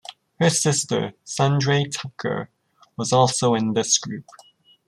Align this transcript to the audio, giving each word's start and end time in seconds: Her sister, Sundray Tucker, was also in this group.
Her 0.39 0.49
sister, 0.49 1.13
Sundray 1.23 1.83
Tucker, 1.93 2.49
was 2.97 3.13
also 3.13 3.53
in 3.53 3.75
this 3.75 3.99
group. 3.99 4.25